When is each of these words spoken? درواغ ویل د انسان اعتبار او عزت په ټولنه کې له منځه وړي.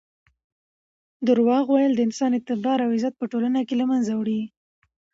درواغ 1.27 1.65
ویل 1.69 1.93
د 1.95 2.01
انسان 2.07 2.31
اعتبار 2.35 2.77
او 2.85 2.89
عزت 2.95 3.13
په 3.17 3.25
ټولنه 3.31 3.59
کې 3.67 3.75
له 3.81 3.85
منځه 3.91 4.11
وړي. 4.15 4.41